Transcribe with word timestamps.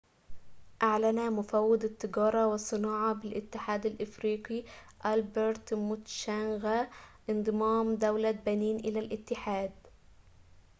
أعلن 0.83 1.33
مفوض 1.33 1.83
التجارة 1.83 2.47
والصناعة 2.47 3.13
بالاتحاد 3.13 3.85
الافريقى 3.85 4.63
ألبرت 5.05 5.73
موتشانغا 5.73 6.87
انضمام 7.29 7.95
دولة 7.95 8.31
بنين 8.31 8.79
إلى 8.79 8.99
الاتحاد 8.99 9.71